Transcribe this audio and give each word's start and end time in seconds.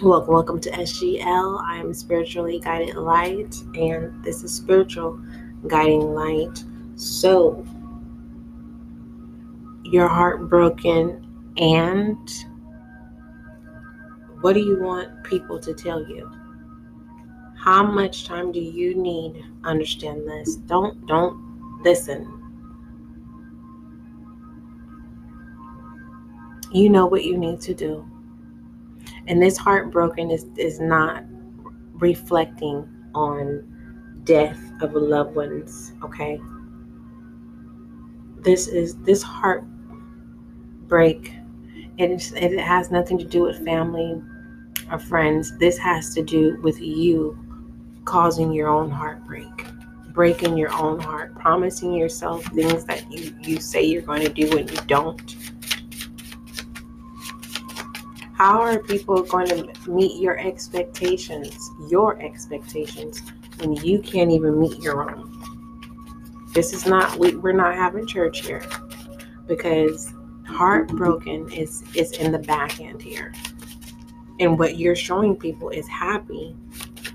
Welcome, 0.00 0.32
welcome 0.32 0.60
to 0.60 0.70
SGL. 0.70 1.60
I 1.60 1.78
am 1.78 1.92
Spiritually 1.92 2.60
Guided 2.60 2.94
Light, 2.94 3.52
and 3.74 4.22
this 4.22 4.44
is 4.44 4.54
Spiritual 4.54 5.20
Guiding 5.66 6.14
Light. 6.14 6.62
So, 6.94 7.66
you're 9.82 10.06
heartbroken, 10.06 11.26
and 11.56 12.30
what 14.40 14.52
do 14.52 14.60
you 14.60 14.80
want 14.80 15.24
people 15.24 15.58
to 15.58 15.74
tell 15.74 16.08
you? 16.08 16.30
How 17.56 17.82
much 17.82 18.24
time 18.24 18.52
do 18.52 18.60
you 18.60 18.94
need? 18.94 19.44
Understand 19.64 20.28
this. 20.28 20.54
Don't 20.54 21.04
don't 21.08 21.82
listen. 21.82 22.32
You 26.70 26.88
know 26.88 27.06
what 27.06 27.24
you 27.24 27.36
need 27.36 27.60
to 27.62 27.74
do 27.74 28.08
and 29.28 29.42
this 29.42 29.56
heartbroken 29.58 30.30
is, 30.30 30.46
is 30.56 30.80
not 30.80 31.22
reflecting 31.94 32.88
on 33.14 33.62
death 34.24 34.58
of 34.80 34.94
loved 34.94 35.36
ones, 35.36 35.92
okay? 36.02 36.40
This 38.40 38.68
is 38.68 38.96
this 39.02 39.22
heartbreak. 39.22 39.66
It, 41.98 42.32
it 42.36 42.58
has 42.58 42.90
nothing 42.90 43.18
to 43.18 43.24
do 43.24 43.42
with 43.42 43.62
family 43.64 44.22
or 44.90 44.98
friends. 44.98 45.56
This 45.58 45.76
has 45.76 46.14
to 46.14 46.22
do 46.22 46.58
with 46.62 46.80
you 46.80 47.38
causing 48.06 48.50
your 48.50 48.68
own 48.68 48.90
heartbreak, 48.90 49.66
breaking 50.14 50.56
your 50.56 50.72
own 50.72 51.00
heart, 51.00 51.34
promising 51.34 51.92
yourself 51.92 52.42
things 52.46 52.86
that 52.86 53.12
you, 53.12 53.36
you 53.42 53.60
say 53.60 53.82
you're 53.82 54.00
going 54.00 54.22
to 54.22 54.30
do 54.30 54.56
and 54.56 54.70
you 54.70 54.78
don't 54.86 55.36
how 58.38 58.60
are 58.60 58.78
people 58.78 59.20
going 59.24 59.48
to 59.48 59.90
meet 59.90 60.22
your 60.22 60.38
expectations, 60.38 61.58
your 61.90 62.22
expectations, 62.22 63.20
when 63.58 63.72
you 63.72 63.98
can't 63.98 64.30
even 64.30 64.60
meet 64.60 64.80
your 64.80 65.10
own? 65.10 65.28
This 66.54 66.72
is 66.72 66.86
not, 66.86 67.18
we, 67.18 67.34
we're 67.34 67.52
not 67.52 67.74
having 67.74 68.06
church 68.06 68.46
here 68.46 68.62
because 69.48 70.14
heartbroken 70.46 71.50
is, 71.50 71.82
is 71.96 72.12
in 72.12 72.30
the 72.30 72.38
back 72.38 72.80
end 72.80 73.02
here. 73.02 73.34
And 74.38 74.56
what 74.56 74.78
you're 74.78 74.94
showing 74.94 75.34
people 75.34 75.70
is 75.70 75.88
happy 75.88 76.54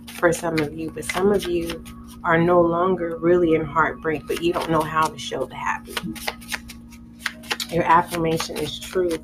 for 0.07 0.33
some 0.33 0.59
of 0.59 0.77
you, 0.77 0.91
but 0.91 1.05
some 1.05 1.31
of 1.31 1.45
you 1.45 1.85
are 2.25 2.37
no 2.37 2.59
longer 2.59 3.15
really 3.15 3.55
in 3.55 3.63
heartbreak, 3.63 4.23
but 4.27 4.41
you 4.43 4.51
don't 4.51 4.69
know 4.69 4.81
how 4.81 5.07
to 5.07 5.17
show 5.17 5.45
the 5.45 5.55
happy. 5.55 5.95
Your 7.73 7.85
affirmation 7.85 8.57
is 8.57 8.77
truth 8.77 9.21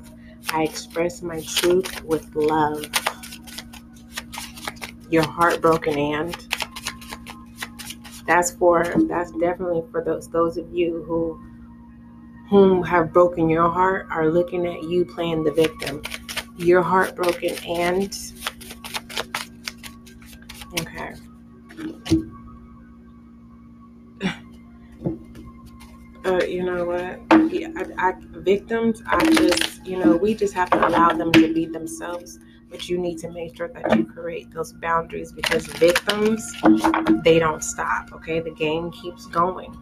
I 0.52 0.64
express 0.64 1.22
my 1.22 1.40
truth 1.40 2.02
with 2.04 2.34
love. 2.34 2.84
You're 5.10 5.26
heartbroken 5.26 5.96
and 5.98 6.36
that's 8.26 8.52
for 8.52 8.84
that's 9.08 9.32
definitely 9.32 9.82
for 9.90 10.04
those 10.04 10.28
those 10.28 10.56
of 10.56 10.72
you 10.72 11.02
who 11.06 11.40
whom 12.48 12.82
have 12.82 13.12
broken 13.12 13.48
your 13.48 13.68
heart 13.68 14.06
are 14.10 14.28
looking 14.28 14.66
at 14.66 14.82
you 14.84 15.04
playing 15.04 15.44
the 15.44 15.52
victim. 15.52 16.02
You're 16.56 16.82
heartbroken 16.82 17.56
and 17.66 18.16
okay. 20.80 21.14
Uh, 26.30 26.44
you 26.44 26.62
know 26.62 26.84
what? 26.84 27.18
I, 27.32 27.86
I, 27.98 28.12
victims, 28.34 29.02
I 29.04 29.18
just, 29.32 29.84
you 29.84 29.98
know, 29.98 30.14
we 30.14 30.32
just 30.32 30.54
have 30.54 30.70
to 30.70 30.86
allow 30.86 31.08
them 31.08 31.32
to 31.32 31.52
be 31.52 31.66
themselves. 31.66 32.38
But 32.70 32.88
you 32.88 32.98
need 32.98 33.18
to 33.18 33.30
make 33.30 33.56
sure 33.56 33.66
that 33.66 33.98
you 33.98 34.04
create 34.04 34.48
those 34.52 34.72
boundaries 34.72 35.32
because 35.32 35.66
victims, 35.66 36.40
they 37.24 37.40
don't 37.40 37.64
stop. 37.64 38.12
Okay, 38.12 38.38
the 38.38 38.52
game 38.52 38.92
keeps 38.92 39.26
going, 39.26 39.76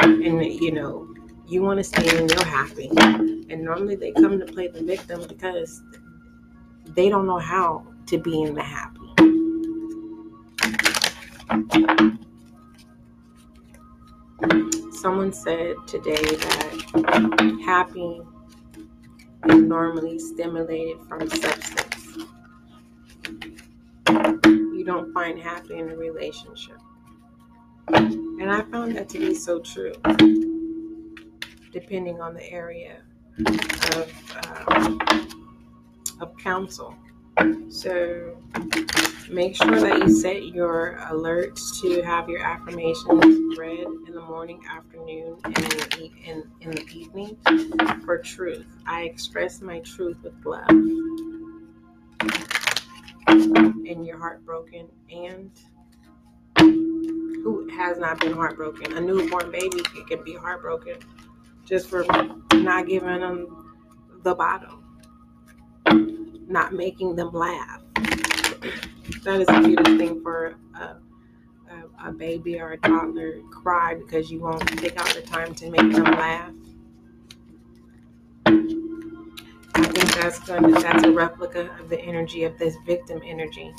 and 0.00 0.44
you 0.44 0.72
know, 0.72 1.06
you 1.46 1.62
want 1.62 1.78
to 1.78 1.84
stay 1.84 2.18
in 2.18 2.28
your 2.28 2.44
happy. 2.44 2.90
And 2.98 3.62
normally 3.62 3.94
they 3.94 4.10
come 4.10 4.40
to 4.40 4.46
play 4.46 4.66
the 4.66 4.82
victim 4.82 5.24
because 5.28 5.82
they 6.84 7.08
don't 7.08 7.28
know 7.28 7.38
how 7.38 7.86
to 8.06 8.18
be 8.18 8.42
in 8.42 8.56
the 8.56 8.64
happy 8.64 9.00
someone 15.00 15.32
said 15.32 15.76
today 15.86 16.20
that 16.20 17.60
happy 17.64 18.20
is 19.48 19.62
normally 19.62 20.18
stimulated 20.18 21.00
from 21.08 21.26
substance. 21.30 22.18
You 24.10 24.84
don't 24.84 25.10
find 25.14 25.40
happy 25.40 25.78
in 25.78 25.88
a 25.88 25.96
relationship. 25.96 26.76
And 27.88 28.52
I 28.52 28.60
found 28.70 28.94
that 28.96 29.08
to 29.10 29.18
be 29.18 29.34
so 29.34 29.60
true, 29.60 29.94
depending 31.72 32.20
on 32.20 32.34
the 32.34 32.46
area 32.50 32.98
of, 33.96 34.12
um, 34.68 35.00
of 36.20 36.36
counsel. 36.36 36.94
So 37.70 38.36
make 39.30 39.56
sure 39.56 39.80
that 39.80 39.98
you 40.00 40.14
set 40.14 40.46
your 40.46 40.98
alerts 41.10 41.80
to 41.82 42.02
have 42.02 42.28
your 42.28 42.42
affirmations 42.42 43.58
read 43.58 43.86
in 44.06 44.14
the 44.14 44.20
morning, 44.20 44.60
afternoon, 44.68 45.38
and 45.44 45.58
in 45.58 45.68
the, 45.68 46.10
in, 46.24 46.50
in 46.60 46.70
the 46.72 46.86
evening 46.92 47.36
for 48.04 48.18
truth. 48.18 48.66
I 48.86 49.02
express 49.02 49.60
my 49.60 49.80
truth 49.80 50.18
with 50.22 50.34
love. 50.44 50.68
And 53.28 54.06
you're 54.06 54.18
heartbroken 54.18 54.88
and 55.10 55.50
who 57.42 57.68
has 57.70 57.98
not 57.98 58.20
been 58.20 58.32
heartbroken? 58.32 58.92
A 58.96 59.00
newborn 59.00 59.50
baby 59.50 59.80
can 60.08 60.22
be 60.24 60.34
heartbroken 60.34 60.96
just 61.64 61.88
for 61.88 62.04
not 62.52 62.86
giving 62.86 63.20
them 63.20 63.74
the 64.22 64.34
bottle, 64.34 64.82
not 66.50 66.72
making 66.72 67.16
them 67.16 67.32
laugh 67.32 67.80
that 69.24 69.40
is 69.40 69.46
the 69.46 69.60
cutest 69.60 69.98
thing 69.98 70.22
for 70.22 70.56
a, 70.74 70.78
a, 70.78 72.08
a 72.08 72.12
baby 72.12 72.58
or 72.60 72.72
a 72.72 72.78
toddler 72.78 73.40
cry 73.50 73.94
because 73.94 74.30
you 74.30 74.40
won't 74.40 74.66
take 74.78 74.98
out 74.98 75.08
the 75.14 75.22
time 75.22 75.54
to 75.54 75.70
make 75.70 75.92
them 75.92 76.04
laugh. 76.04 76.52
I 79.74 79.84
think 79.84 80.14
that's 80.14 80.40
going 80.40 80.62
to, 80.62 80.80
that's 80.80 81.04
a 81.04 81.12
replica 81.12 81.70
of 81.78 81.88
the 81.88 82.00
energy 82.00 82.44
of 82.44 82.58
this 82.58 82.76
victim 82.86 83.20
energy. 83.24 83.72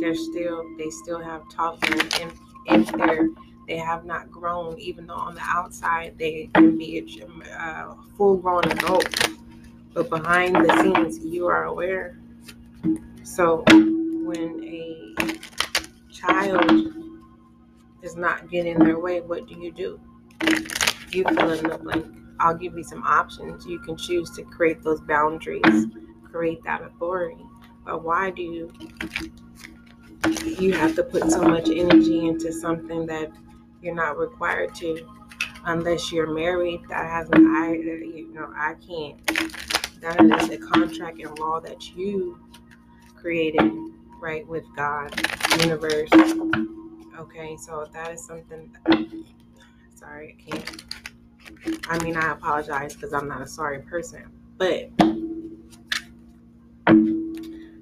They're 0.00 0.14
still 0.14 0.64
they 0.78 0.90
still 0.90 1.20
have 1.20 1.48
toddler 1.50 2.00
and 2.20 2.32
if 2.66 2.92
they're 2.92 3.28
they 3.68 3.76
have 3.76 4.04
not 4.04 4.30
grown, 4.32 4.78
even 4.80 5.06
though 5.06 5.14
on 5.14 5.34
the 5.34 5.42
outside 5.44 6.18
they 6.18 6.50
can 6.54 6.76
be 6.76 6.98
a 6.98 7.60
uh, 7.60 7.94
full 8.16 8.36
grown 8.36 8.64
adult, 8.64 9.06
but 9.92 10.08
behind 10.08 10.56
the 10.56 10.82
scenes 10.82 11.18
you 11.24 11.46
are 11.46 11.64
aware 11.64 12.18
so 13.22 13.64
when 14.24 14.62
a 14.64 15.14
child 16.12 16.90
is 18.02 18.16
not 18.16 18.50
getting 18.50 18.78
their 18.78 18.98
way, 18.98 19.20
what 19.20 19.46
do 19.46 19.54
you 19.54 19.72
do? 19.72 20.00
You 21.12 21.24
fill 21.24 21.52
in 21.52 21.68
the 21.68 21.78
blank. 21.82 22.06
I'll 22.38 22.56
give 22.56 22.76
you 22.76 22.84
some 22.84 23.02
options. 23.02 23.66
You 23.66 23.78
can 23.78 23.96
choose 23.96 24.30
to 24.32 24.42
create 24.42 24.82
those 24.82 25.00
boundaries, 25.00 25.86
create 26.24 26.62
that 26.64 26.82
authority. 26.82 27.44
But 27.84 28.02
why 28.02 28.30
do 28.30 28.42
you 28.42 28.72
you 30.44 30.72
have 30.72 30.94
to 30.96 31.02
put 31.02 31.30
so 31.30 31.42
much 31.42 31.68
energy 31.68 32.26
into 32.26 32.52
something 32.52 33.06
that 33.06 33.30
you're 33.82 33.94
not 33.94 34.18
required 34.18 34.74
to 34.74 35.06
unless 35.64 36.12
you're 36.12 36.32
married 36.32 36.80
that 36.88 37.08
has 37.08 37.28
an 37.30 37.46
I 37.46 37.70
uh, 37.70 37.72
you 37.72 38.30
know 38.34 38.52
I 38.54 38.74
can't 38.86 39.79
that 40.00 40.20
is 40.42 40.50
a 40.50 40.58
contract 40.58 41.20
and 41.20 41.38
law 41.38 41.60
that 41.60 41.94
you 41.94 42.38
created 43.16 43.70
right 44.20 44.46
with 44.46 44.64
God, 44.74 45.14
universe. 45.60 46.08
Okay, 47.18 47.56
so 47.56 47.86
that 47.92 48.12
is 48.12 48.24
something. 48.24 48.74
sorry, 49.94 50.36
I 50.38 50.50
can't. 50.50 50.84
I 51.88 52.02
mean, 52.02 52.16
I 52.16 52.32
apologize 52.32 52.94
because 52.94 53.12
I'm 53.12 53.28
not 53.28 53.42
a 53.42 53.46
sorry 53.46 53.80
person, 53.80 54.24
but. 54.56 54.90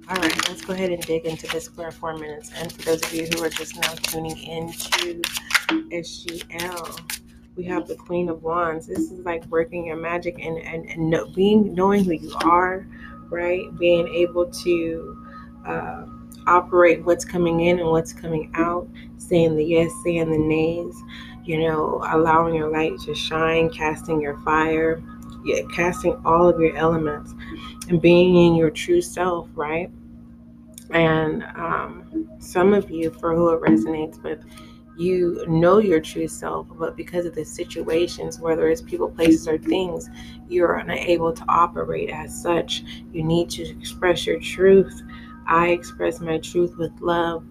All 0.09 0.15
right, 0.15 0.49
let's 0.49 0.61
go 0.61 0.73
ahead 0.73 0.89
and 0.89 1.01
dig 1.05 1.25
into 1.25 1.47
this 1.47 1.67
for 1.67 1.91
four 1.91 2.17
minutes. 2.17 2.51
And 2.55 2.71
for 2.71 2.81
those 2.81 3.03
of 3.03 3.13
you 3.13 3.27
who 3.27 3.43
are 3.43 3.49
just 3.49 3.75
now 3.75 3.93
tuning 3.93 4.37
into 4.37 5.21
SGL, 5.69 7.28
we 7.59 7.65
have 7.65 7.89
the 7.89 7.95
Queen 7.95 8.29
of 8.29 8.41
Wands. 8.41 8.87
This 8.87 9.11
is 9.11 9.19
like 9.25 9.45
working 9.47 9.85
your 9.85 9.97
magic 9.97 10.39
and 10.39 10.57
and, 10.59 10.89
and 10.89 11.09
know, 11.09 11.27
being 11.35 11.73
knowing 11.73 12.05
who 12.05 12.13
you 12.13 12.33
are, 12.45 12.87
right? 13.29 13.65
Being 13.77 14.07
able 14.07 14.45
to 14.45 15.27
uh, 15.67 16.05
operate 16.47 17.03
what's 17.03 17.25
coming 17.25 17.59
in 17.59 17.79
and 17.79 17.89
what's 17.89 18.13
coming 18.13 18.49
out, 18.53 18.87
saying 19.17 19.57
the 19.57 19.65
yes, 19.65 19.91
saying 20.05 20.31
the 20.31 20.37
nays, 20.37 20.95
you 21.43 21.59
know, 21.59 22.01
allowing 22.13 22.55
your 22.55 22.71
light 22.71 22.97
to 23.01 23.13
shine, 23.13 23.69
casting 23.69 24.21
your 24.21 24.37
fire, 24.39 25.03
yeah, 25.43 25.59
casting 25.75 26.15
all 26.23 26.47
of 26.47 26.61
your 26.61 26.73
elements 26.77 27.35
and 27.89 28.01
being 28.01 28.37
in 28.37 28.55
your 28.55 28.69
true 28.69 29.01
self, 29.01 29.49
right? 29.53 29.91
And 30.91 31.43
um, 31.55 32.29
some 32.39 32.73
of 32.73 32.89
you, 32.89 33.11
for 33.11 33.35
who 33.35 33.49
it 33.49 33.61
resonates 33.61 34.23
with, 34.23 34.45
you 34.99 35.45
know 35.47 35.77
your 35.77 36.01
true 36.01 36.27
self, 36.27 36.67
but 36.77 36.97
because 36.97 37.25
of 37.25 37.33
the 37.33 37.45
situations, 37.45 38.37
whether 38.37 38.67
it's 38.67 38.81
people, 38.81 39.09
places, 39.09 39.47
or 39.47 39.57
things, 39.57 40.09
you're 40.49 40.75
unable 40.75 41.31
to 41.31 41.45
operate 41.47 42.09
as 42.09 42.41
such. 42.41 42.83
You 43.13 43.23
need 43.23 43.49
to 43.51 43.63
express 43.63 44.27
your 44.27 44.41
truth. 44.41 45.01
I 45.47 45.69
express 45.69 46.19
my 46.19 46.37
truth 46.39 46.75
with 46.77 46.91
love. 46.99 47.45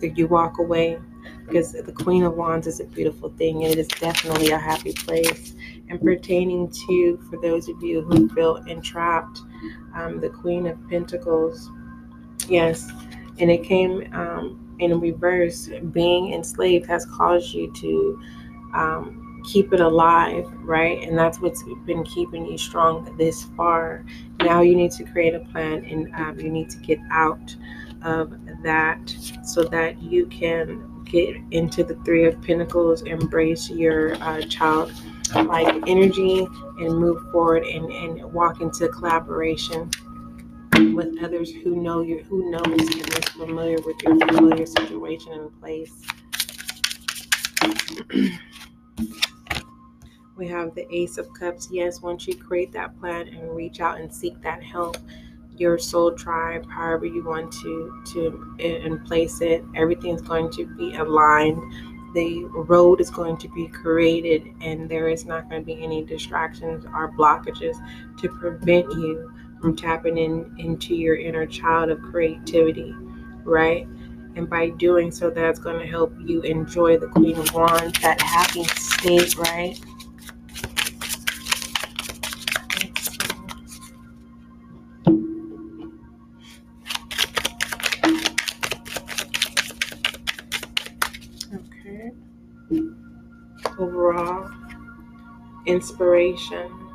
That 0.00 0.16
you 0.16 0.26
walk 0.26 0.58
away 0.58 0.98
because 1.46 1.72
the 1.72 1.92
Queen 1.92 2.22
of 2.22 2.34
Wands 2.34 2.66
is 2.66 2.80
a 2.80 2.84
beautiful 2.84 3.28
thing. 3.28 3.60
It 3.60 3.76
is 3.76 3.88
definitely 3.88 4.52
a 4.52 4.58
happy 4.58 4.94
place. 4.94 5.54
And 5.90 6.00
pertaining 6.00 6.70
to, 6.70 7.18
for 7.28 7.38
those 7.42 7.68
of 7.68 7.82
you 7.82 8.00
who 8.00 8.26
feel 8.30 8.56
entrapped, 8.68 9.40
um, 9.94 10.18
the 10.18 10.30
Queen 10.30 10.66
of 10.66 10.78
Pentacles, 10.88 11.70
yes, 12.48 12.90
and 13.40 13.50
it 13.50 13.64
came 13.64 14.08
um, 14.12 14.76
in 14.78 15.00
reverse. 15.00 15.68
Being 15.92 16.32
enslaved 16.32 16.86
has 16.86 17.06
caused 17.06 17.52
you 17.54 17.72
to 17.74 18.22
um, 18.74 19.42
keep 19.44 19.72
it 19.72 19.80
alive, 19.80 20.46
right? 20.58 21.02
And 21.02 21.16
that's 21.16 21.40
what's 21.40 21.62
been 21.86 22.04
keeping 22.04 22.46
you 22.46 22.58
strong 22.58 23.16
this 23.16 23.44
far. 23.56 24.04
Now 24.40 24.60
you 24.60 24.76
need 24.76 24.92
to 24.92 25.04
create 25.04 25.34
a 25.34 25.40
plan 25.40 25.84
and 25.84 26.14
um, 26.14 26.38
you 26.38 26.50
need 26.50 26.70
to 26.70 26.78
get 26.78 26.98
out 27.10 27.54
of 28.02 28.34
that 28.62 29.14
so 29.44 29.62
that 29.64 30.02
you 30.02 30.26
can 30.26 31.04
get 31.04 31.36
into 31.50 31.82
the 31.82 31.94
Three 32.04 32.26
of 32.26 32.40
Pentacles, 32.42 33.02
embrace 33.02 33.68
your 33.70 34.14
uh, 34.22 34.42
child 34.42 34.92
like 35.34 35.82
energy, 35.86 36.46
and 36.78 36.98
move 36.98 37.22
forward 37.30 37.64
and, 37.64 37.90
and 37.92 38.32
walk 38.32 38.60
into 38.60 38.88
collaboration 38.88 39.90
with 40.88 41.22
others 41.22 41.52
who 41.52 41.76
know 41.76 42.00
you, 42.00 42.24
who 42.24 42.50
knows 42.50 42.64
and 42.66 43.18
is 43.18 43.24
familiar 43.28 43.76
with 43.84 44.02
your 44.02 44.18
familiar 44.18 44.64
situation 44.64 45.32
and 45.32 45.60
place. 45.60 46.02
we 50.36 50.48
have 50.48 50.74
the 50.74 50.86
Ace 50.94 51.18
of 51.18 51.32
Cups. 51.34 51.68
Yes, 51.70 52.00
once 52.00 52.26
you 52.26 52.34
create 52.34 52.72
that 52.72 52.98
plan 52.98 53.28
and 53.28 53.54
reach 53.54 53.80
out 53.80 54.00
and 54.00 54.12
seek 54.12 54.40
that 54.42 54.62
help, 54.62 54.96
your 55.54 55.78
soul 55.78 56.12
tribe, 56.12 56.66
however 56.70 57.04
you 57.04 57.22
want 57.24 57.52
to 57.52 58.02
to 58.14 58.56
and 58.58 59.04
place 59.04 59.42
it, 59.42 59.62
everything's 59.76 60.22
going 60.22 60.50
to 60.52 60.64
be 60.76 60.94
aligned. 60.94 61.60
The 62.14 62.44
road 62.44 63.00
is 63.00 63.10
going 63.10 63.36
to 63.36 63.48
be 63.48 63.68
created, 63.68 64.48
and 64.62 64.88
there 64.88 65.08
is 65.08 65.26
not 65.26 65.48
going 65.50 65.62
to 65.62 65.66
be 65.66 65.84
any 65.84 66.02
distractions 66.02 66.86
or 66.86 67.12
blockages 67.12 67.76
to 68.18 68.28
prevent 68.28 68.90
you 68.92 69.30
from 69.60 69.76
tapping 69.76 70.16
in 70.16 70.54
into 70.58 70.94
your 70.94 71.16
inner 71.16 71.46
child 71.46 71.90
of 71.90 72.00
creativity, 72.00 72.94
right? 73.44 73.86
And 74.36 74.48
by 74.48 74.70
doing 74.70 75.10
so, 75.10 75.28
that's 75.28 75.58
going 75.58 75.78
to 75.80 75.86
help 75.86 76.14
you 76.20 76.40
enjoy 76.42 76.96
the 76.96 77.08
Queen 77.08 77.36
of 77.36 77.52
Wands, 77.52 78.00
that 78.00 78.20
happy 78.20 78.64
state, 78.64 79.36
right? 79.36 79.78
Okay. 91.52 92.12
Overall, 93.78 94.50
inspiration 95.66 96.89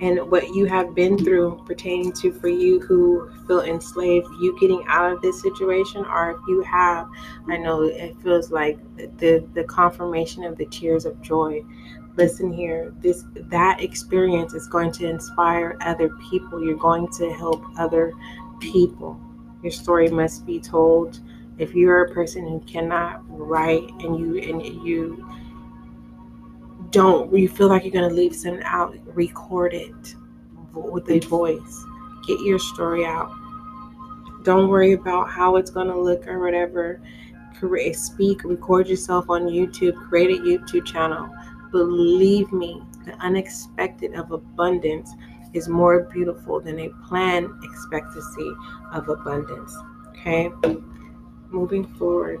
and 0.00 0.30
what 0.30 0.54
you 0.54 0.66
have 0.66 0.94
been 0.94 1.16
through 1.16 1.62
pertaining 1.64 2.12
to 2.12 2.32
for 2.32 2.48
you 2.48 2.80
who 2.80 3.30
feel 3.46 3.62
enslaved, 3.62 4.26
you 4.40 4.58
getting 4.60 4.84
out 4.88 5.10
of 5.10 5.22
this 5.22 5.40
situation, 5.40 6.04
or 6.04 6.32
if 6.32 6.36
you 6.48 6.62
have, 6.62 7.08
I 7.48 7.56
know 7.56 7.84
it 7.84 8.14
feels 8.22 8.50
like 8.50 8.78
the 8.96 9.46
the 9.54 9.64
confirmation 9.64 10.44
of 10.44 10.58
the 10.58 10.66
tears 10.66 11.06
of 11.06 11.20
joy. 11.22 11.62
Listen 12.16 12.52
here, 12.52 12.94
this 13.00 13.24
that 13.34 13.82
experience 13.82 14.52
is 14.54 14.66
going 14.68 14.92
to 14.92 15.08
inspire 15.08 15.78
other 15.80 16.10
people. 16.30 16.62
You're 16.62 16.76
going 16.76 17.08
to 17.12 17.32
help 17.32 17.64
other 17.78 18.12
people. 18.60 19.18
Your 19.62 19.72
story 19.72 20.08
must 20.08 20.44
be 20.44 20.60
told. 20.60 21.20
If 21.58 21.74
you're 21.74 22.04
a 22.04 22.12
person 22.12 22.46
who 22.46 22.60
cannot 22.60 23.22
write 23.28 23.88
and 24.00 24.18
you 24.18 24.36
and 24.38 24.62
you 24.86 25.26
don't 26.96 27.30
you 27.36 27.46
feel 27.46 27.68
like 27.68 27.84
you're 27.84 27.92
going 27.92 28.08
to 28.08 28.14
leave 28.14 28.34
something 28.34 28.62
out 28.64 28.96
record 29.14 29.74
it 29.74 30.14
with 30.72 31.10
a 31.10 31.18
voice. 31.20 31.84
Get 32.26 32.40
your 32.40 32.58
story 32.58 33.04
out. 33.04 33.30
Don't 34.44 34.70
worry 34.70 34.92
about 34.94 35.28
how 35.28 35.56
it's 35.56 35.70
going 35.70 35.88
to 35.88 36.00
look 36.00 36.26
or 36.26 36.38
whatever. 36.38 37.02
Create 37.58 37.96
speak 37.96 38.44
record 38.44 38.88
yourself 38.88 39.28
on 39.28 39.42
youtube 39.42 39.94
create 40.08 40.38
a 40.38 40.42
youtube 40.42 40.86
channel. 40.86 41.28
Believe 41.70 42.50
me 42.50 42.82
the 43.04 43.12
unexpected 43.18 44.14
of 44.14 44.32
abundance 44.32 45.10
is 45.52 45.68
more 45.68 46.04
beautiful 46.04 46.60
than 46.60 46.80
a 46.80 46.88
planned 47.06 47.50
expectancy 47.62 48.52
of 48.92 49.10
abundance 49.10 49.76
okay? 50.08 50.50
Moving 51.50 51.86
forward 51.94 52.40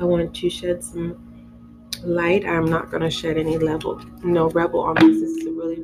i 0.00 0.04
want 0.04 0.34
to 0.34 0.50
shed 0.50 0.82
some 0.82 1.27
light. 2.02 2.46
I'm 2.46 2.66
not 2.66 2.90
going 2.90 3.02
to 3.02 3.10
shed 3.10 3.36
any 3.36 3.58
level, 3.58 4.00
no 4.22 4.48
rebel 4.50 4.80
on 4.80 4.94
this. 4.96 5.20
This 5.20 5.30
is 5.30 5.46
a 5.46 5.50
really 5.50 5.82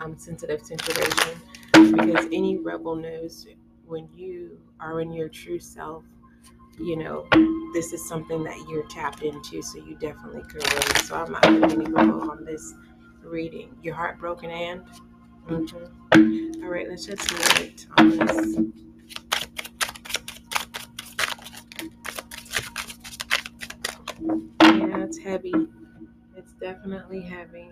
um, 0.00 0.16
sensitive 0.18 0.62
situation 0.64 1.40
because 1.72 2.26
any 2.32 2.58
rebel 2.58 2.94
knows 2.94 3.46
when 3.86 4.08
you 4.14 4.58
are 4.80 5.00
in 5.00 5.12
your 5.12 5.28
true 5.28 5.58
self, 5.58 6.04
you 6.78 6.96
know, 6.96 7.26
this 7.72 7.92
is 7.92 8.06
something 8.06 8.42
that 8.44 8.58
you're 8.68 8.86
tapped 8.88 9.22
into, 9.22 9.62
so 9.62 9.78
you 9.78 9.96
definitely 9.96 10.42
could 10.42 10.62
relate. 10.70 10.98
So 11.04 11.16
I'm 11.16 11.32
not 11.32 11.42
putting 11.42 11.64
any 11.64 11.90
rebel 11.90 12.30
on 12.30 12.44
this 12.44 12.74
reading. 13.22 13.76
Your 13.82 13.94
heartbroken 13.94 14.50
and. 14.50 14.82
Mm-hmm. 15.48 16.64
All 16.64 16.70
right, 16.70 16.88
let's 16.88 17.06
just 17.06 17.32
light 17.56 17.86
on 17.98 18.16
this. 18.16 18.56
Yeah, 24.96 25.04
it's 25.04 25.18
heavy. 25.18 25.52
It's 26.36 26.52
definitely 26.54 27.20
heavy. 27.20 27.70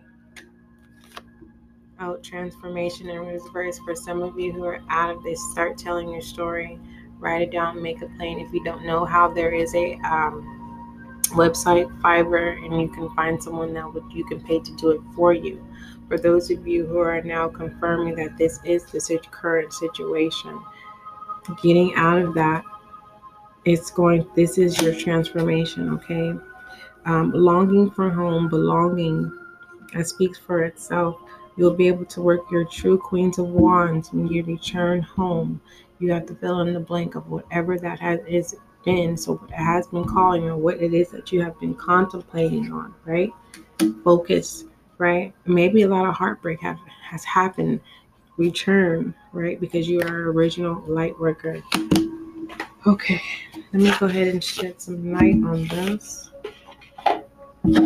Out 1.99 2.23
transformation 2.23 3.09
and 3.09 3.27
reverse 3.27 3.79
for 3.79 3.95
some 3.95 4.23
of 4.23 4.39
you 4.39 4.53
who 4.53 4.65
are 4.65 4.81
out 4.91 5.15
of 5.15 5.23
this. 5.23 5.41
Start 5.53 5.79
telling 5.79 6.09
your 6.09 6.21
story. 6.21 6.79
Write 7.19 7.43
it 7.43 7.51
down. 7.51 7.83
Make 7.83 8.03
a 8.03 8.07
plan. 8.19 8.41
If 8.41 8.53
you 8.53 8.63
don't 8.65 8.85
know 8.85 9.05
how, 9.05 9.33
there 9.33 9.53
is 9.53 9.75
a 9.75 9.95
um, 10.05 11.23
website, 11.31 11.87
Fiverr, 12.01 12.63
and 12.65 12.81
you 12.81 12.89
can 12.89 13.09
find 13.15 13.43
someone 13.43 13.73
that 13.75 13.93
would 13.93 14.05
you 14.13 14.25
can 14.27 14.41
pay 14.41 14.61
to 14.61 14.77
do 14.77 14.91
it 14.91 15.01
for 15.15 15.33
you. 15.33 15.65
For 16.09 16.19
those 16.19 16.51
of 16.51 16.67
you 16.67 16.85
who 16.85 16.99
are 16.99 17.23
now 17.23 17.49
confirming 17.49 18.17
that 18.17 18.37
this 18.37 18.61
is 18.65 18.85
the 18.87 19.21
current 19.31 19.73
situation, 19.73 20.61
getting 21.63 21.95
out 21.95 22.21
of 22.21 22.35
that 22.35 22.65
it's 23.65 23.91
going 23.91 24.27
this 24.35 24.59
is 24.59 24.81
your 24.81 24.95
transformation 24.95 25.89
okay 25.91 26.35
um, 27.07 27.33
longing 27.33 27.91
for 27.91 28.11
home 28.11 28.49
belonging 28.49 29.33
that 29.93 30.09
speaks 30.09 30.39
for 30.39 30.63
itself. 30.65 31.21
You'll 31.57 31.75
be 31.75 31.89
able 31.89 32.05
to 32.07 32.21
work 32.23 32.41
your 32.51 32.65
true 32.65 32.99
queens 32.99 33.39
of 33.39 33.47
wands 33.47 34.13
when 34.13 34.27
you 34.27 34.43
return 34.45 35.03
home. 35.03 35.61
You 36.01 36.13
have 36.13 36.27
to 36.27 36.35
fill 36.35 36.61
in 36.61 36.73
the 36.73 36.81
blank 36.81 37.15
of 37.15 37.29
whatever 37.29 37.79
that 37.79 38.01
has 38.01 38.21
is 38.27 38.57
been 38.85 39.17
so 39.17 39.37
what 39.37 39.51
has 39.51 39.87
been 39.87 40.05
calling 40.05 40.45
or 40.45 40.57
what 40.57 40.83
it 40.83 40.93
is 40.93 41.09
that 41.11 41.33
you 41.33 41.41
have 41.43 41.59
been 41.59 41.75
contemplating 41.75 42.71
on 42.73 42.95
right? 43.07 43.31
Focus 44.03 44.65
right? 44.99 45.33
Maybe 45.47 45.83
a 45.83 45.89
lot 45.89 46.07
of 46.07 46.15
heartbreak 46.15 46.61
have, 46.61 46.79
has 47.03 47.25
happened. 47.25 47.81
Return 48.37 49.15
right? 49.33 49.61
Because 49.61 49.89
you 49.89 50.01
are 50.01 50.31
original 50.31 50.83
light 50.87 51.19
worker. 51.19 51.63
Okay, 52.87 53.23
let 53.73 53.83
me 53.83 53.93
go 53.99 54.07
ahead 54.07 54.29
and 54.29 54.45
shed 54.45 54.81
some 54.81 55.13
light 55.13 55.43
on 55.43 55.67
this. 55.69 56.31
For 57.65 57.79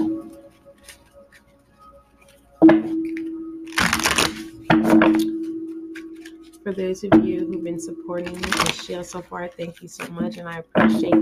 those 6.75 7.05
of 7.05 7.25
you 7.25 7.47
who've 7.47 7.63
been 7.63 7.79
supporting 7.79 8.35
and 8.35 8.75
Shell 8.75 9.05
so 9.05 9.23
far, 9.23 9.47
thank 9.47 9.81
you 9.81 9.87
so 9.87 10.05
much, 10.09 10.39
and 10.39 10.49
I 10.49 10.59
appreciate 10.59 11.15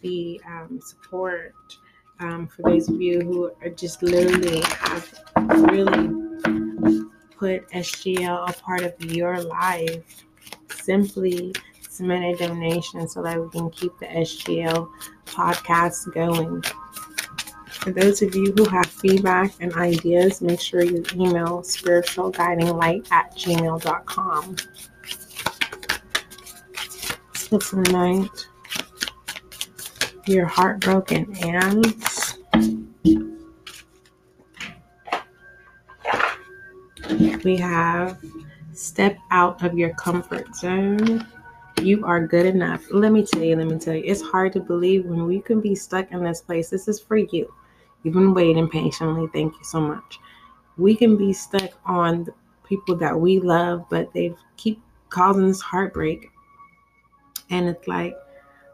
the 0.00 0.40
um, 0.46 0.80
support. 0.82 1.54
Um, 2.20 2.46
for 2.46 2.62
those 2.62 2.88
of 2.88 2.98
you 2.98 3.20
who 3.20 3.50
are 3.60 3.68
just 3.68 4.02
literally 4.02 4.62
have 4.62 5.12
really 5.70 6.08
put 7.36 7.68
SGL 7.72 8.48
a 8.48 8.52
part 8.54 8.84
of 8.84 8.94
your 9.04 9.38
life, 9.42 10.24
simply 10.70 11.52
submit 11.90 12.40
a 12.40 12.46
donation 12.46 13.06
so 13.06 13.22
that 13.22 13.38
we 13.38 13.50
can 13.50 13.68
keep 13.68 13.98
the 13.98 14.06
SGL 14.06 14.88
podcast 15.26 16.14
going. 16.14 16.62
For 17.86 17.92
those 17.92 18.20
of 18.20 18.34
you 18.34 18.52
who 18.56 18.64
have 18.64 18.86
feedback 18.86 19.52
and 19.60 19.72
ideas, 19.74 20.42
make 20.42 20.60
sure 20.60 20.82
you 20.82 21.04
email 21.14 21.62
spiritualguidinglight 21.62 23.12
at 23.12 23.32
gmail.com. 23.36 24.56
So 27.36 27.58
tonight, 27.58 28.48
you're 30.26 30.46
heartbroken 30.46 31.32
and 31.44 31.84
we 37.44 37.56
have 37.56 38.18
step 38.72 39.16
out 39.30 39.62
of 39.62 39.78
your 39.78 39.94
comfort 39.94 40.52
zone. 40.56 41.24
You 41.80 42.04
are 42.04 42.26
good 42.26 42.46
enough. 42.46 42.84
Let 42.90 43.12
me 43.12 43.24
tell 43.24 43.44
you, 43.44 43.54
let 43.54 43.68
me 43.68 43.78
tell 43.78 43.94
you, 43.94 44.02
it's 44.04 44.22
hard 44.22 44.54
to 44.54 44.60
believe 44.60 45.04
when 45.04 45.24
we 45.24 45.40
can 45.40 45.60
be 45.60 45.76
stuck 45.76 46.10
in 46.10 46.24
this 46.24 46.40
place. 46.40 46.68
This 46.68 46.88
is 46.88 46.98
for 46.98 47.18
you. 47.18 47.54
You've 48.06 48.14
been 48.14 48.34
waiting 48.34 48.68
patiently. 48.68 49.26
Thank 49.32 49.54
you 49.58 49.64
so 49.64 49.80
much. 49.80 50.20
We 50.78 50.94
can 50.94 51.16
be 51.16 51.32
stuck 51.32 51.70
on 51.84 52.22
the 52.22 52.34
people 52.62 52.94
that 52.98 53.18
we 53.18 53.40
love, 53.40 53.84
but 53.90 54.12
they 54.14 54.32
keep 54.56 54.80
causing 55.10 55.50
us 55.50 55.60
heartbreak. 55.60 56.30
And 57.50 57.68
it's 57.68 57.88
like, 57.88 58.14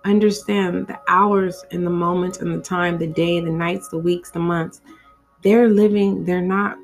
understand 0.05 0.87
the 0.87 1.01
hours 1.09 1.65
and 1.71 1.87
the 1.87 1.91
moments 1.91 2.41
and 2.41 2.55
the 2.55 2.61
time, 2.61 2.99
the 2.99 3.07
day, 3.07 3.41
the 3.41 3.49
nights, 3.49 3.89
the 3.89 3.97
weeks, 3.97 4.31
the 4.31 4.39
months. 4.39 4.83
They're 5.41 5.71
living, 5.71 6.27
they're 6.27 6.43
not 6.43 6.77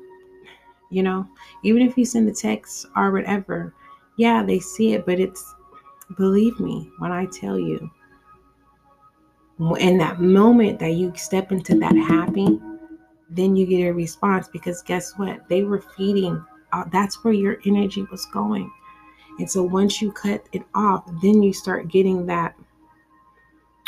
you 0.89 1.03
know 1.03 1.27
even 1.61 1.83
if 1.83 1.95
you 1.99 2.03
send 2.03 2.27
the 2.27 2.33
text 2.33 2.87
or 2.95 3.11
whatever 3.11 3.75
yeah 4.17 4.41
they 4.41 4.59
see 4.59 4.93
it 4.93 5.05
but 5.05 5.19
it's 5.19 5.53
believe 6.17 6.59
me 6.59 6.89
when 6.97 7.11
i 7.11 7.27
tell 7.27 7.59
you 7.59 7.91
in 9.79 9.97
that 9.97 10.21
moment 10.21 10.79
that 10.79 10.93
you 10.93 11.11
step 11.15 11.51
into 11.51 11.77
that 11.77 11.95
happy 11.95 12.59
then 13.31 13.55
you 13.55 13.65
get 13.65 13.87
a 13.87 13.91
response 13.91 14.47
because 14.47 14.81
guess 14.81 15.17
what 15.17 15.47
they 15.49 15.63
were 15.63 15.81
feeding 15.97 16.43
uh, 16.71 16.85
that's 16.91 17.23
where 17.23 17.33
your 17.33 17.59
energy 17.65 18.05
was 18.09 18.25
going 18.27 18.71
and 19.39 19.49
so 19.49 19.61
once 19.61 20.01
you 20.01 20.11
cut 20.11 20.47
it 20.53 20.63
off 20.75 21.03
then 21.21 21.43
you 21.43 21.51
start 21.51 21.89
getting 21.89 22.25
that 22.25 22.55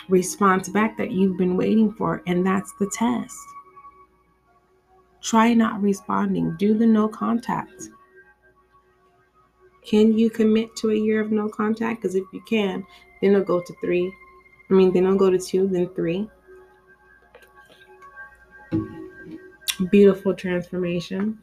response 0.10 0.68
back 0.70 0.98
that 0.98 1.12
you've 1.12 1.38
been 1.38 1.56
waiting 1.56 1.92
for 1.94 2.22
and 2.28 2.46
that's 2.46 2.74
the 2.80 2.92
test 2.94 3.38
Try 5.22 5.54
not 5.54 5.82
responding. 5.82 6.56
Do 6.58 6.74
the 6.74 6.88
no 6.88 7.08
contact. 7.08 7.90
Can 9.86 10.18
you 10.18 10.30
commit 10.30 10.76
to 10.78 10.92
a 10.92 10.96
year 10.96 11.22
of 11.22 11.32
no 11.32 11.48
contact? 11.48 12.02
Because 12.02 12.16
if 12.16 12.24
you 12.34 12.42
can, 12.48 12.86
then 13.22 13.32
it'll 13.32 13.46
go 13.46 13.62
to 13.62 13.74
three. 13.82 14.12
I 14.72 14.74
mean, 14.74 14.94
then 14.94 15.04
it'll 15.04 15.18
go 15.18 15.30
to 15.30 15.38
two, 15.38 15.68
then 15.68 15.90
three. 15.90 16.30
Beautiful 19.92 20.34
transformation. 20.34 21.40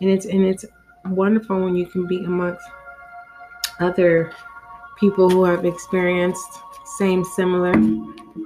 And 0.00 0.10
it's 0.10 0.26
and 0.26 0.44
it's 0.44 0.64
wonderful 1.04 1.62
when 1.62 1.76
you 1.76 1.86
can 1.86 2.06
be 2.06 2.24
amongst 2.24 2.64
other 3.80 4.32
people 4.98 5.28
who 5.28 5.44
have 5.44 5.64
experienced 5.64 6.60
same 6.98 7.24
similar, 7.24 7.74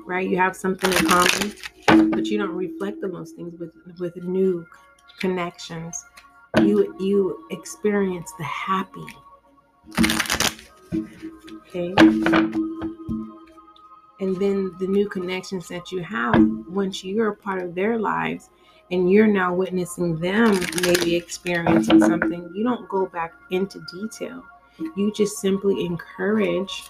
right? 0.06 0.28
You 0.28 0.36
have 0.38 0.56
something 0.56 0.92
in 0.92 1.06
common 1.06 1.52
but 2.10 2.26
you 2.26 2.38
don't 2.38 2.54
reflect 2.54 3.02
on 3.04 3.12
those 3.12 3.32
things 3.32 3.58
with 3.58 3.74
with 3.98 4.16
new 4.16 4.66
connections. 5.18 6.04
You 6.60 6.94
you 6.98 7.46
experience 7.50 8.32
the 8.38 8.44
happy. 8.44 9.06
Okay. 11.68 11.94
And 14.20 14.36
then 14.36 14.74
the 14.78 14.86
new 14.86 15.08
connections 15.08 15.68
that 15.68 15.92
you 15.92 16.02
have 16.02 16.34
once 16.68 17.04
you're 17.04 17.28
a 17.28 17.36
part 17.36 17.62
of 17.62 17.74
their 17.74 17.98
lives 17.98 18.50
and 18.90 19.10
you're 19.10 19.26
now 19.26 19.54
witnessing 19.54 20.18
them 20.18 20.58
maybe 20.82 21.14
experiencing 21.14 22.00
something, 22.00 22.50
you 22.54 22.64
don't 22.64 22.88
go 22.88 23.06
back 23.06 23.32
into 23.50 23.80
detail. 23.92 24.42
You 24.96 25.12
just 25.12 25.38
simply 25.38 25.84
encourage, 25.84 26.84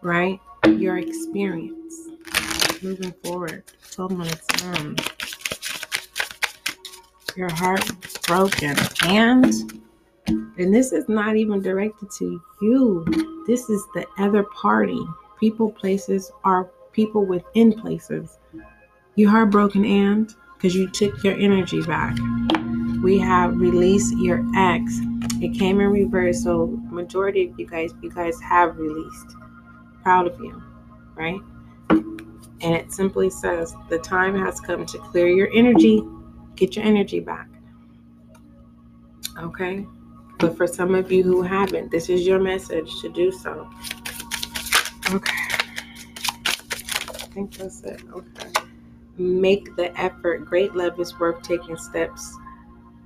right, 0.00 0.40
your 0.66 0.98
experience 0.98 2.08
moving 2.82 3.12
forward. 3.24 3.64
12 3.92 4.12
minutes 4.12 4.46
in. 4.64 4.96
Your 7.36 7.52
heart 7.52 7.90
broken. 8.26 8.76
And 9.04 9.82
and 10.26 10.74
this 10.74 10.92
is 10.92 11.08
not 11.08 11.36
even 11.36 11.60
directed 11.60 12.10
to 12.18 12.40
you. 12.60 13.44
This 13.46 13.68
is 13.68 13.84
the 13.94 14.06
other 14.18 14.44
party. 14.44 15.00
People, 15.42 15.72
places 15.72 16.30
are 16.44 16.70
people 16.92 17.24
within 17.24 17.72
places. 17.72 18.38
You 19.16 19.28
heartbroken 19.28 19.84
and 19.84 20.32
because 20.54 20.72
you 20.72 20.88
took 20.88 21.24
your 21.24 21.34
energy 21.34 21.82
back. 21.82 22.16
We 23.02 23.18
have 23.18 23.58
released 23.58 24.16
your 24.18 24.44
ex. 24.56 25.00
It 25.40 25.58
came 25.58 25.80
in 25.80 25.88
reverse. 25.88 26.44
So 26.44 26.66
majority 26.90 27.48
of 27.48 27.58
you 27.58 27.66
guys, 27.66 27.92
you 28.00 28.10
guys 28.10 28.40
have 28.40 28.78
released. 28.78 29.34
Proud 30.04 30.28
of 30.28 30.38
you, 30.38 30.62
right? 31.16 31.40
And 31.90 32.76
it 32.76 32.92
simply 32.92 33.28
says, 33.28 33.74
The 33.90 33.98
time 33.98 34.38
has 34.38 34.60
come 34.60 34.86
to 34.86 34.98
clear 34.98 35.26
your 35.26 35.50
energy, 35.52 36.04
get 36.54 36.76
your 36.76 36.84
energy 36.84 37.18
back. 37.18 37.48
Okay? 39.40 39.88
But 40.38 40.56
for 40.56 40.68
some 40.68 40.94
of 40.94 41.10
you 41.10 41.24
who 41.24 41.42
haven't, 41.42 41.90
this 41.90 42.08
is 42.08 42.24
your 42.28 42.38
message 42.38 43.00
to 43.00 43.08
do 43.08 43.32
so. 43.32 43.68
Okay. 45.10 45.32
I 46.44 47.34
think 47.34 47.52
that's 47.56 47.82
it. 47.82 48.00
Okay. 48.12 48.52
Make 49.18 49.74
the 49.76 49.98
effort. 50.00 50.44
Great 50.44 50.74
love 50.74 50.98
is 51.00 51.18
worth 51.18 51.42
taking 51.42 51.76
steps 51.76 52.36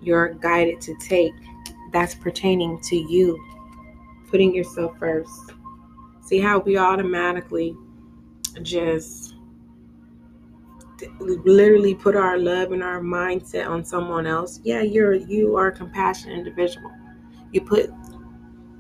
you're 0.02 0.34
guided 0.34 0.80
to 0.82 0.94
take. 0.96 1.32
That's 1.92 2.14
pertaining 2.14 2.80
to 2.82 2.96
you. 2.96 3.42
Putting 4.30 4.54
yourself 4.54 4.98
first. 4.98 5.52
See 6.22 6.40
how 6.40 6.58
we 6.58 6.76
automatically 6.76 7.76
just 8.62 9.36
literally 11.20 11.94
put 11.94 12.16
our 12.16 12.38
love 12.38 12.72
and 12.72 12.82
our 12.82 13.00
mindset 13.00 13.68
on 13.68 13.84
someone 13.84 14.26
else, 14.26 14.60
yeah, 14.64 14.80
you're 14.80 15.14
you 15.14 15.56
are 15.56 15.68
a 15.68 15.72
compassionate 15.72 16.38
individual. 16.38 16.90
You 17.52 17.60
put 17.60 17.90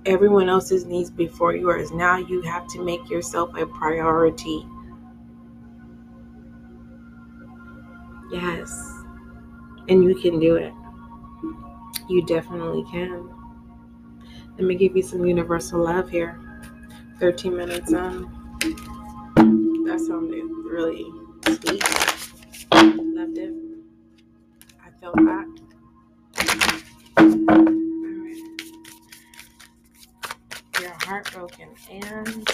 everyone 0.06 0.48
else's 0.48 0.86
needs 0.86 1.10
before 1.10 1.54
yours. 1.54 1.90
Now 1.90 2.16
you 2.16 2.40
have 2.42 2.66
to 2.68 2.82
make 2.82 3.10
yourself 3.10 3.54
a 3.56 3.66
priority. 3.66 4.66
Yes. 8.30 8.92
And 9.88 10.04
you 10.04 10.14
can 10.14 10.38
do 10.40 10.56
it. 10.56 10.72
You 12.08 12.24
definitely 12.24 12.84
can. 12.90 13.28
Let 14.58 14.66
me 14.66 14.74
give 14.74 14.96
you 14.96 15.02
some 15.02 15.26
universal 15.26 15.84
love 15.84 16.08
here. 16.08 16.40
13 17.18 17.56
minutes 17.56 17.92
on. 17.92 18.32
That 19.86 20.00
sounded 20.06 20.44
really 20.64 21.06
sweet. 21.44 21.82
Loved 22.72 23.38
it. 23.38 23.54
I 24.84 24.90
felt 25.00 25.16
that. 25.16 25.55
And 31.90 32.46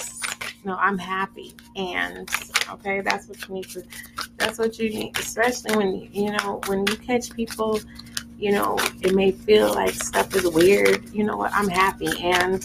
no, 0.64 0.76
I'm 0.76 0.98
happy. 0.98 1.54
And 1.76 2.28
okay, 2.70 3.00
that's 3.00 3.28
what 3.28 3.48
you 3.48 3.54
need 3.54 3.68
to 3.70 3.84
that's 4.38 4.58
what 4.58 4.78
you 4.78 4.90
need, 4.90 5.16
especially 5.18 5.76
when 5.76 6.08
you 6.12 6.32
know, 6.32 6.60
when 6.66 6.86
you 6.86 6.96
catch 6.96 7.32
people, 7.32 7.80
you 8.38 8.52
know, 8.52 8.76
it 9.00 9.14
may 9.14 9.30
feel 9.30 9.72
like 9.74 9.94
stuff 9.94 10.34
is 10.34 10.48
weird. 10.48 11.08
You 11.12 11.24
know 11.24 11.36
what? 11.36 11.52
I'm 11.54 11.68
happy 11.68 12.10
and 12.22 12.64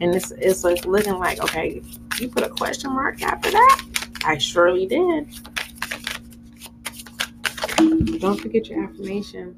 and 0.00 0.14
it's 0.14 0.30
it's 0.32 0.64
like 0.64 0.84
looking 0.84 1.18
like, 1.18 1.40
okay, 1.40 1.82
you 2.18 2.28
put 2.28 2.44
a 2.44 2.48
question 2.48 2.92
mark 2.92 3.22
after 3.22 3.50
that? 3.50 3.84
I 4.24 4.38
surely 4.38 4.86
did. 4.86 5.28
Don't 8.20 8.40
forget 8.40 8.68
your 8.68 8.84
affirmation. 8.84 9.56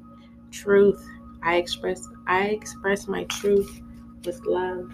Truth. 0.51 1.07
I 1.43 1.55
express 1.55 2.07
I 2.27 2.47
express 2.47 3.07
my 3.07 3.23
truth 3.25 3.81
with 4.25 4.45
love. 4.45 4.91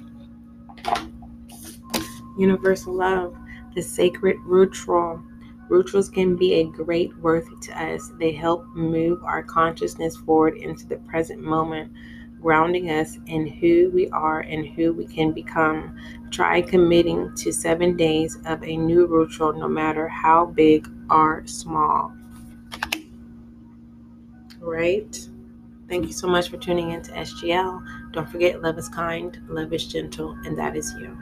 Universal 2.37 2.93
love. 2.93 3.35
The 3.75 3.81
sacred 3.81 4.37
ritual. 4.43 5.21
Rituals 5.69 6.09
can 6.09 6.35
be 6.35 6.55
a 6.55 6.63
great 6.65 7.15
worth 7.17 7.47
to 7.61 7.81
us. 7.81 8.11
They 8.19 8.31
help 8.31 8.65
move 8.73 9.23
our 9.23 9.43
consciousness 9.43 10.15
forward 10.15 10.57
into 10.57 10.87
the 10.87 10.97
present 10.97 11.41
moment, 11.41 11.91
grounding 12.41 12.89
us 12.89 13.17
in 13.25 13.47
who 13.47 13.91
we 13.93 14.09
are 14.09 14.39
and 14.39 14.65
who 14.65 14.93
we 14.93 15.05
can 15.05 15.31
become. 15.33 15.97
Try 16.31 16.61
committing 16.61 17.35
to 17.35 17.51
seven 17.51 17.97
days 17.97 18.37
of 18.45 18.63
a 18.63 18.77
new 18.77 19.05
ritual, 19.05 19.53
no 19.53 19.67
matter 19.67 20.07
how 20.07 20.45
big 20.45 20.89
or 21.09 21.45
small 21.45 22.13
right? 24.67 25.29
Thank 25.87 26.05
you 26.05 26.13
so 26.13 26.27
much 26.27 26.49
for 26.49 26.57
tuning 26.57 26.91
in 26.91 27.01
to 27.03 27.11
SGL. 27.11 28.11
Don't 28.11 28.29
forget, 28.29 28.61
love 28.61 28.77
is 28.77 28.89
kind, 28.89 29.39
love 29.47 29.73
is 29.73 29.87
gentle, 29.87 30.37
and 30.45 30.57
that 30.57 30.75
is 30.75 30.93
you. 30.99 31.17